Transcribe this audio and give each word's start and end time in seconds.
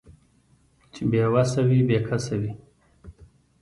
چې 0.93 1.01
بې 1.11 1.23
وسه 1.33 1.61
وي 1.67 1.79
بې 1.87 1.97
کسه 2.07 2.35
وي 2.41 2.51